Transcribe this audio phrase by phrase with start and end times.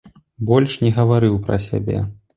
[0.51, 1.99] Больш не гаварыў пра сябе.